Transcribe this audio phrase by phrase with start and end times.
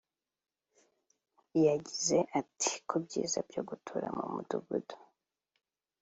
[1.65, 4.95] yagize ati “ku byiza byo gutura mu midugudu